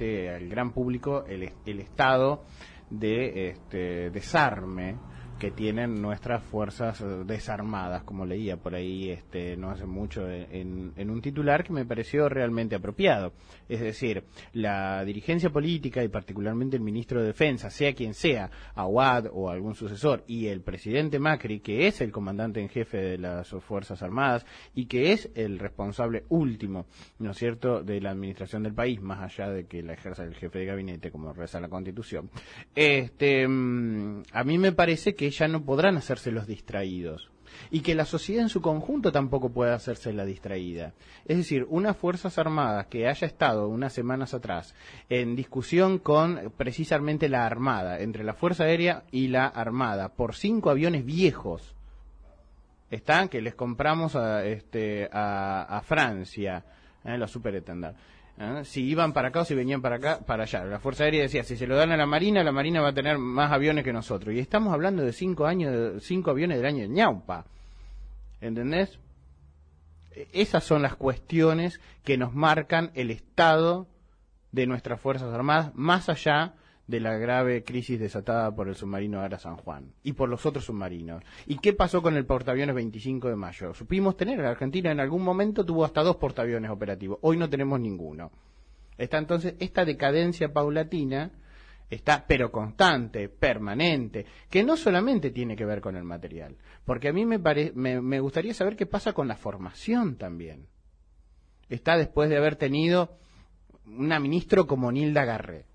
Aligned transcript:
al 0.00 0.48
gran 0.48 0.72
público 0.72 1.24
el, 1.26 1.50
el 1.66 1.80
estado 1.80 2.44
de 2.90 3.50
este, 3.50 4.10
desarme 4.10 4.96
que 5.38 5.50
tienen 5.50 6.02
nuestras 6.02 6.42
fuerzas 6.42 7.00
eh, 7.00 7.04
desarmadas, 7.24 8.02
como 8.02 8.26
leía 8.26 8.56
por 8.56 8.74
ahí 8.74 9.10
este, 9.10 9.56
no 9.56 9.70
hace 9.70 9.86
mucho 9.86 10.28
en, 10.28 10.92
en, 10.96 11.10
un 11.10 11.22
titular 11.22 11.64
que 11.64 11.72
me 11.72 11.84
pareció 11.84 12.28
realmente 12.28 12.74
apropiado. 12.74 13.32
Es 13.68 13.80
decir, 13.80 14.24
la 14.52 15.04
dirigencia 15.04 15.50
política 15.50 16.02
y 16.02 16.08
particularmente 16.08 16.76
el 16.76 16.82
ministro 16.82 17.20
de 17.20 17.28
Defensa, 17.28 17.70
sea 17.70 17.94
quien 17.94 18.14
sea, 18.14 18.50
Aguad 18.74 19.26
o 19.32 19.50
algún 19.50 19.74
sucesor, 19.74 20.24
y 20.26 20.46
el 20.46 20.60
presidente 20.62 21.18
Macri, 21.18 21.60
que 21.60 21.86
es 21.86 22.00
el 22.00 22.10
comandante 22.10 22.60
en 22.60 22.68
jefe 22.68 22.98
de 22.98 23.18
las 23.18 23.48
Fuerzas 23.48 24.02
Armadas 24.02 24.44
y 24.74 24.86
que 24.86 25.12
es 25.12 25.30
el 25.34 25.58
responsable 25.58 26.24
último, 26.28 26.86
¿no 27.18 27.30
es 27.30 27.38
cierto?, 27.38 27.82
de 27.82 28.00
la 28.00 28.10
administración 28.10 28.64
del 28.64 28.74
país, 28.74 29.00
más 29.00 29.20
allá 29.20 29.50
de 29.50 29.66
que 29.66 29.82
la 29.82 29.92
ejerza 29.92 30.24
el 30.24 30.34
jefe 30.34 30.58
de 30.58 30.66
gabinete, 30.66 31.10
como 31.10 31.32
reza 31.32 31.60
la 31.60 31.68
Constitución. 31.68 32.30
Este, 32.74 33.46
mm, 33.46 34.22
a 34.32 34.44
mí 34.44 34.58
me 34.58 34.72
parece 34.72 35.14
que 35.14 35.27
ya 35.30 35.48
no 35.48 35.64
podrán 35.64 35.96
hacerse 35.96 36.30
los 36.30 36.46
distraídos 36.46 37.30
y 37.70 37.80
que 37.80 37.94
la 37.94 38.04
sociedad 38.04 38.42
en 38.42 38.48
su 38.48 38.60
conjunto 38.60 39.12
tampoco 39.12 39.50
puede 39.50 39.72
hacerse 39.72 40.12
la 40.12 40.24
distraída. 40.24 40.92
Es 41.26 41.36
decir, 41.36 41.66
unas 41.68 41.96
Fuerzas 41.96 42.38
Armadas 42.38 42.86
que 42.86 43.08
haya 43.08 43.26
estado 43.26 43.68
unas 43.68 43.92
semanas 43.92 44.34
atrás 44.34 44.74
en 45.08 45.36
discusión 45.36 45.98
con 45.98 46.52
precisamente 46.56 47.28
la 47.28 47.46
Armada, 47.46 48.00
entre 48.00 48.24
la 48.24 48.34
Fuerza 48.34 48.64
Aérea 48.64 49.04
y 49.10 49.28
la 49.28 49.46
Armada, 49.46 50.10
por 50.10 50.34
cinco 50.34 50.70
aviones 50.70 51.04
viejos, 51.04 51.74
están 52.90 53.28
que 53.28 53.42
les 53.42 53.54
compramos 53.54 54.16
a, 54.16 54.44
este, 54.46 55.08
a, 55.12 55.82
Francia, 55.84 56.64
¿eh? 57.04 57.18
los 57.18 57.30
Super 57.30 57.54
¿eh? 58.38 58.64
si 58.64 58.84
iban 58.84 59.12
para 59.12 59.28
acá 59.28 59.40
o 59.40 59.44
si 59.44 59.54
venían 59.54 59.82
para 59.82 59.96
acá, 59.96 60.20
para 60.24 60.44
allá. 60.44 60.64
La 60.64 60.78
Fuerza 60.78 61.04
Aérea 61.04 61.22
decía, 61.22 61.44
si 61.44 61.56
se 61.56 61.66
lo 61.66 61.76
dan 61.76 61.92
a 61.92 61.96
la 61.96 62.06
Marina, 62.06 62.42
la 62.42 62.52
Marina 62.52 62.80
va 62.80 62.88
a 62.88 62.94
tener 62.94 63.18
más 63.18 63.52
aviones 63.52 63.84
que 63.84 63.92
nosotros. 63.92 64.34
Y 64.34 64.38
estamos 64.38 64.72
hablando 64.72 65.02
de 65.02 65.12
cinco 65.12 65.46
años, 65.46 66.02
cinco 66.02 66.30
aviones 66.30 66.58
del 66.58 66.66
año 66.66 66.82
de 66.82 66.88
ñaupa. 66.88 67.44
¿Entendés? 68.40 68.98
E, 70.12 70.28
esas 70.32 70.64
son 70.64 70.82
las 70.82 70.96
cuestiones 70.96 71.80
que 72.04 72.16
nos 72.16 72.34
marcan 72.34 72.90
el 72.94 73.10
estado 73.10 73.86
de 74.52 74.66
nuestras 74.66 75.00
Fuerzas 75.00 75.32
Armadas, 75.32 75.74
más 75.74 76.08
allá 76.08 76.54
de 76.88 77.00
la 77.00 77.16
grave 77.18 77.62
crisis 77.62 78.00
desatada 78.00 78.52
por 78.54 78.66
el 78.66 78.74
submarino 78.74 79.20
Ara 79.20 79.38
San 79.38 79.56
Juan 79.56 79.92
y 80.02 80.14
por 80.14 80.28
los 80.28 80.44
otros 80.46 80.64
submarinos. 80.64 81.22
¿Y 81.46 81.58
qué 81.58 81.74
pasó 81.74 82.02
con 82.02 82.16
el 82.16 82.24
portaaviones 82.24 82.74
25 82.74 83.28
de 83.28 83.36
mayo? 83.36 83.74
Supimos 83.74 84.16
tener, 84.16 84.38
la 84.38 84.50
Argentina 84.50 84.90
en 84.90 84.98
algún 84.98 85.22
momento 85.22 85.64
tuvo 85.64 85.84
hasta 85.84 86.02
dos 86.02 86.16
portaaviones 86.16 86.70
operativos, 86.70 87.18
hoy 87.20 87.36
no 87.36 87.48
tenemos 87.48 87.78
ninguno. 87.78 88.32
Está 88.96 89.18
entonces 89.18 89.54
esta 89.60 89.84
decadencia 89.84 90.52
paulatina, 90.52 91.30
está 91.90 92.24
pero 92.26 92.50
constante, 92.50 93.28
permanente, 93.28 94.24
que 94.48 94.64
no 94.64 94.74
solamente 94.76 95.30
tiene 95.30 95.56
que 95.56 95.66
ver 95.66 95.82
con 95.82 95.94
el 95.94 96.04
material, 96.04 96.56
porque 96.86 97.08
a 97.08 97.12
mí 97.12 97.26
me, 97.26 97.38
me, 97.74 98.20
gustaría 98.20 98.54
saber 98.54 98.76
qué 98.76 98.86
pasa 98.86 99.12
con 99.12 99.28
la 99.28 99.36
formación 99.36 100.16
también. 100.16 100.66
Está 101.68 101.98
después 101.98 102.30
de 102.30 102.38
haber 102.38 102.56
tenido 102.56 103.18
una 103.84 104.18
ministro 104.18 104.66
como 104.66 104.90
Nilda 104.90 105.26
Garré, 105.26 105.66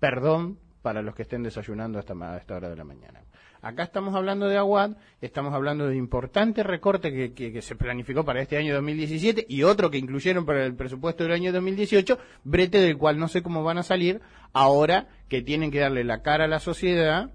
perdón 0.00 0.58
para 0.82 1.02
los 1.02 1.14
que 1.14 1.22
estén 1.22 1.42
desayunando 1.42 1.98
hasta 1.98 2.14
a 2.14 2.38
esta 2.38 2.56
hora 2.56 2.70
de 2.70 2.76
la 2.76 2.84
mañana. 2.84 3.22
Acá 3.62 3.82
estamos 3.82 4.14
hablando 4.14 4.48
de 4.48 4.56
Aguad, 4.56 4.92
estamos 5.20 5.52
hablando 5.52 5.86
de 5.86 5.96
importante 5.96 6.62
recorte 6.62 7.12
que, 7.12 7.34
que, 7.34 7.60
se 7.60 7.76
planificó 7.76 8.24
para 8.24 8.40
este 8.40 8.56
año 8.56 8.74
2017 8.74 9.44
y 9.46 9.64
otro 9.64 9.90
que 9.90 9.98
incluyeron 9.98 10.46
para 10.46 10.64
el 10.64 10.74
presupuesto 10.74 11.24
del 11.24 11.34
año 11.34 11.52
2018, 11.52 12.18
brete 12.44 12.78
del 12.78 12.96
cual 12.96 13.18
no 13.18 13.28
sé 13.28 13.42
cómo 13.42 13.62
van 13.62 13.76
a 13.76 13.82
salir 13.82 14.22
ahora 14.54 15.08
que 15.28 15.42
tienen 15.42 15.70
que 15.70 15.80
darle 15.80 16.04
la 16.04 16.22
cara 16.22 16.46
a 16.46 16.48
la 16.48 16.58
sociedad, 16.58 17.30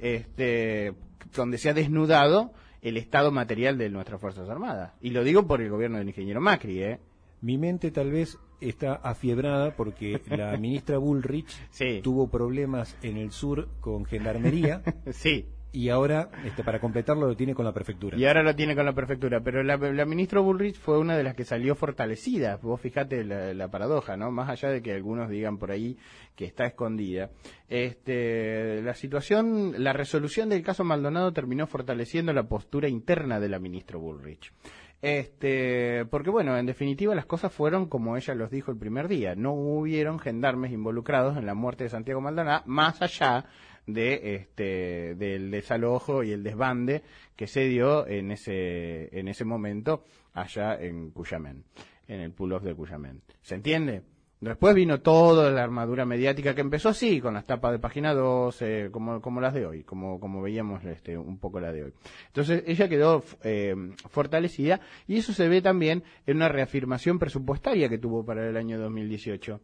este, 0.00 0.92
donde 1.34 1.56
se 1.56 1.70
ha 1.70 1.74
desnudado 1.74 2.52
el 2.82 2.98
estado 2.98 3.32
material 3.32 3.78
de 3.78 3.88
nuestras 3.88 4.20
Fuerzas 4.20 4.50
Armadas. 4.50 4.92
Y 5.00 5.10
lo 5.10 5.24
digo 5.24 5.46
por 5.46 5.62
el 5.62 5.70
gobierno 5.70 5.96
del 5.96 6.08
ingeniero 6.08 6.42
Macri, 6.42 6.82
¿eh? 6.82 7.00
Mi 7.40 7.56
mente 7.56 7.90
tal 7.90 8.10
vez 8.10 8.38
está 8.60 8.94
afiebrada 8.94 9.74
porque 9.76 10.20
la 10.28 10.56
ministra 10.58 10.98
Bullrich 10.98 11.56
tuvo 12.02 12.28
problemas 12.28 12.96
en 13.02 13.16
el 13.16 13.30
sur 13.30 13.68
con 13.80 14.04
gendarmería. 14.04 14.82
sí. 15.10 15.46
Y 15.70 15.90
ahora, 15.90 16.30
este, 16.46 16.64
para 16.64 16.80
completarlo, 16.80 17.26
lo 17.26 17.36
tiene 17.36 17.54
con 17.54 17.66
la 17.66 17.72
prefectura. 17.72 18.16
Y 18.16 18.24
ahora 18.24 18.42
lo 18.42 18.56
tiene 18.56 18.74
con 18.74 18.86
la 18.86 18.94
prefectura. 18.94 19.42
Pero 19.42 19.62
la, 19.62 19.76
ministra 20.06 20.40
Bullrich 20.40 20.76
fue 20.76 20.98
una 20.98 21.14
de 21.14 21.22
las 21.22 21.34
que 21.34 21.44
salió 21.44 21.74
fortalecida. 21.74 22.56
Vos 22.56 22.80
fijate 22.80 23.22
la, 23.22 23.68
paradoja, 23.68 24.16
¿no? 24.16 24.30
Más 24.30 24.48
allá 24.48 24.70
de 24.70 24.80
que 24.80 24.94
algunos 24.94 25.28
digan 25.28 25.58
por 25.58 25.70
ahí 25.70 25.98
que 26.34 26.46
está 26.46 26.64
escondida. 26.64 27.30
Este, 27.68 28.80
la 28.80 28.94
situación, 28.94 29.74
la 29.76 29.92
resolución 29.92 30.48
del 30.48 30.62
caso 30.62 30.84
Maldonado 30.84 31.32
terminó 31.32 31.66
fortaleciendo 31.66 32.32
la 32.32 32.48
postura 32.48 32.88
interna 32.88 33.38
de 33.38 33.50
la 33.50 33.58
ministra 33.58 33.98
Bullrich. 33.98 34.52
Este, 35.00 36.04
porque 36.10 36.30
bueno, 36.30 36.58
en 36.58 36.66
definitiva 36.66 37.14
las 37.14 37.26
cosas 37.26 37.52
fueron 37.52 37.86
como 37.86 38.16
ella 38.16 38.34
los 38.34 38.50
dijo 38.50 38.70
el 38.70 38.78
primer 38.78 39.08
día. 39.08 39.34
No 39.36 39.52
hubieron 39.52 40.18
gendarmes 40.18 40.72
involucrados 40.72 41.36
en 41.36 41.46
la 41.46 41.54
muerte 41.54 41.84
de 41.84 41.90
Santiago 41.90 42.20
Maldonado, 42.20 42.62
más 42.66 43.00
allá 43.00 43.44
de 43.86 44.34
este 44.34 45.14
del 45.14 45.50
desalojo 45.50 46.22
y 46.22 46.32
el 46.32 46.42
desbande 46.42 47.02
que 47.36 47.46
se 47.46 47.66
dio 47.68 48.06
en 48.06 48.32
ese 48.32 49.08
en 49.18 49.28
ese 49.28 49.44
momento 49.44 50.04
allá 50.34 50.74
en 50.78 51.10
Cuyamén, 51.10 51.64
en 52.06 52.20
el 52.20 52.32
pull-off 52.32 52.62
de 52.62 52.74
Cuyamén. 52.74 53.22
¿Se 53.40 53.54
entiende? 53.54 54.02
Después 54.40 54.72
vino 54.72 55.00
toda 55.00 55.50
la 55.50 55.64
armadura 55.64 56.04
mediática 56.06 56.54
que 56.54 56.60
empezó 56.60 56.90
así, 56.90 57.20
con 57.20 57.34
las 57.34 57.44
tapas 57.44 57.72
de 57.72 57.80
página 57.80 58.14
12, 58.14 58.90
como, 58.92 59.20
como 59.20 59.40
las 59.40 59.52
de 59.52 59.66
hoy, 59.66 59.82
como, 59.82 60.20
como 60.20 60.40
veíamos 60.40 60.84
este, 60.84 61.18
un 61.18 61.38
poco 61.38 61.58
la 61.58 61.72
de 61.72 61.84
hoy. 61.84 61.92
Entonces 62.28 62.62
ella 62.66 62.88
quedó 62.88 63.24
eh, 63.42 63.74
fortalecida 64.08 64.80
y 65.08 65.16
eso 65.16 65.32
se 65.32 65.48
ve 65.48 65.60
también 65.60 66.04
en 66.24 66.36
una 66.36 66.48
reafirmación 66.48 67.18
presupuestaria 67.18 67.88
que 67.88 67.98
tuvo 67.98 68.24
para 68.24 68.48
el 68.48 68.56
año 68.56 68.78
2018. 68.78 69.60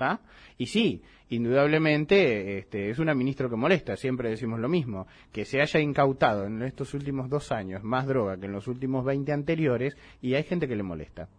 ¿Ah? 0.00 0.20
Y 0.58 0.66
sí, 0.66 1.02
indudablemente 1.30 2.58
este, 2.58 2.90
es 2.90 2.98
una 2.98 3.14
ministra 3.14 3.48
que 3.48 3.56
molesta, 3.56 3.96
siempre 3.96 4.28
decimos 4.28 4.60
lo 4.60 4.68
mismo, 4.68 5.06
que 5.32 5.46
se 5.46 5.62
haya 5.62 5.80
incautado 5.80 6.44
en 6.44 6.62
estos 6.62 6.92
últimos 6.92 7.30
dos 7.30 7.52
años 7.52 7.82
más 7.84 8.06
droga 8.06 8.36
que 8.36 8.46
en 8.46 8.52
los 8.52 8.68
últimos 8.68 9.02
20 9.02 9.32
anteriores 9.32 9.96
y 10.20 10.34
hay 10.34 10.42
gente 10.42 10.68
que 10.68 10.76
le 10.76 10.82
molesta 10.82 11.30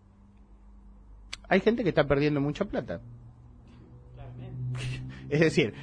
hay 1.47 1.59
gente 1.59 1.83
que 1.83 1.89
está 1.89 2.05
perdiendo 2.05 2.41
mucha 2.41 2.65
plata. 2.65 3.01
Es 5.29 5.39
decir, 5.39 5.73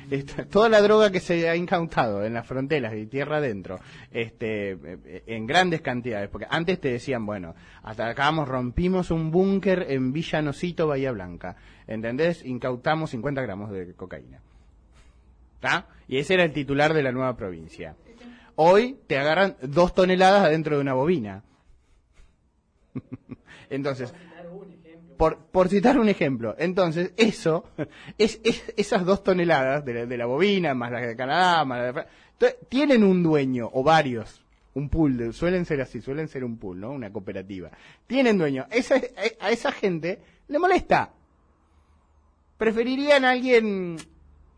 toda 0.50 0.68
la 0.68 0.80
droga 0.80 1.10
que 1.10 1.18
se 1.18 1.48
ha 1.48 1.56
incautado 1.56 2.24
en 2.24 2.34
las 2.34 2.46
fronteras 2.46 2.94
y 2.94 3.06
tierra 3.06 3.38
adentro, 3.38 3.80
este, 4.12 4.72
eh, 4.72 5.24
en 5.26 5.46
grandes 5.46 5.80
cantidades, 5.80 6.28
porque 6.28 6.46
antes 6.48 6.80
te 6.80 6.92
decían, 6.92 7.26
bueno, 7.26 7.54
hasta 7.82 8.08
acabamos, 8.08 8.48
rompimos 8.48 9.10
un 9.10 9.30
búnker 9.32 9.86
en 9.88 10.12
Villanosito, 10.12 10.86
Bahía 10.86 11.10
Blanca, 11.10 11.56
¿entendés? 11.88 12.44
Incautamos 12.44 13.10
50 13.10 13.42
gramos 13.42 13.70
de 13.72 13.94
cocaína. 13.94 14.40
¿Está? 15.54 15.88
Y 16.06 16.18
ese 16.18 16.34
era 16.34 16.44
el 16.44 16.52
titular 16.52 16.94
de 16.94 17.02
la 17.02 17.12
nueva 17.12 17.36
provincia. 17.36 17.96
Hoy 18.54 18.98
te 19.06 19.18
agarran 19.18 19.56
dos 19.62 19.94
toneladas 19.94 20.44
adentro 20.44 20.76
de 20.76 20.82
una 20.82 20.94
bobina. 20.94 21.42
Entonces, 23.70 24.14
por, 25.16 25.68
citar 25.68 25.98
un 25.98 26.08
ejemplo. 26.08 26.54
Entonces, 26.58 27.12
eso, 27.16 27.64
es, 28.18 28.40
esas 28.76 29.04
dos 29.04 29.22
toneladas 29.22 29.84
de 29.84 30.16
la, 30.16 30.26
bobina, 30.26 30.74
más 30.74 30.92
la 30.92 31.00
de 31.00 31.16
Canadá, 31.16 31.64
más 31.64 31.78
la 31.78 31.92
de 31.92 32.06
tienen 32.68 33.04
un 33.04 33.22
dueño, 33.22 33.70
o 33.72 33.82
varios, 33.82 34.44
un 34.74 34.88
pool, 34.88 35.32
suelen 35.32 35.64
ser 35.64 35.80
así, 35.80 36.00
suelen 36.00 36.28
ser 36.28 36.44
un 36.44 36.58
pool, 36.58 36.80
¿no? 36.80 36.90
Una 36.90 37.12
cooperativa. 37.12 37.70
Tienen 38.06 38.38
dueño. 38.38 38.66
Esa, 38.70 39.00
a 39.40 39.50
esa 39.50 39.70
gente 39.70 40.20
le 40.48 40.58
molesta. 40.58 41.12
Preferirían 42.58 43.24
a 43.24 43.30
alguien 43.30 43.96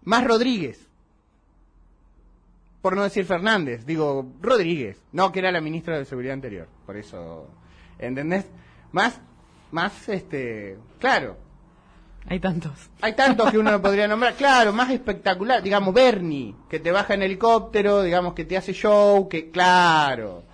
más 0.05 0.25
Rodríguez. 0.25 0.89
Por 2.81 2.97
no 2.97 3.03
decir 3.03 3.25
Fernández, 3.25 3.87
digo 3.87 4.35
Rodríguez. 4.41 5.03
No, 5.13 5.33
que 5.33 5.41
era 5.41 5.51
la 5.51 5.61
ministra 5.61 5.99
de 5.99 6.05
Seguridad 6.05 6.35
anterior. 6.35 6.69
Por 6.87 6.97
eso, 6.97 7.49
¿entendés? 7.99 8.47
Más 8.93 9.21
más, 9.75 10.09
este, 10.09 10.79
claro. 11.01 11.37
Hay 12.27 12.39
tantos. 12.39 12.91
Hay 13.03 13.15
tantos 13.15 13.51
que 13.51 13.59
uno 13.59 13.83
podría 13.83 14.07
nombrar. 14.07 14.35
Claro, 14.35 14.73
más 14.73 14.89
espectacular. 14.91 15.63
Digamos, 15.63 15.93
Bernie, 15.93 16.55
que 16.71 16.79
te 16.79 16.93
baja 16.93 17.15
en 17.15 17.23
helicóptero, 17.23 18.03
digamos, 18.03 18.35
que 18.35 18.45
te 18.45 18.57
hace 18.57 18.73
show, 18.73 19.29
que, 19.29 19.51
claro. 19.51 20.45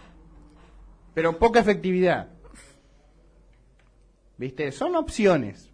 Pero 1.12 1.38
poca 1.38 1.60
efectividad. 1.60 2.30
¿Viste? 4.38 4.72
Son 4.72 4.96
opciones. 4.96 5.70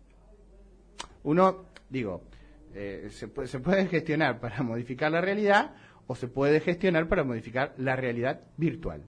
Uno, 1.23 1.67
digo, 1.89 2.23
eh, 2.75 3.09
se, 3.13 3.29
puede, 3.29 3.47
se 3.47 3.61
puede 3.61 3.87
gestionar 3.87 4.41
para 4.41 4.63
modificar 4.65 5.13
la 5.13 5.21
realidad 5.21 5.77
o 6.09 6.17
se 6.17 6.27
puede 6.27 6.59
gestionar 6.59 7.09
para 7.09 7.23
modificar 7.23 7.75
la 7.79 7.95
realidad 7.95 8.41
virtual. 8.57 9.05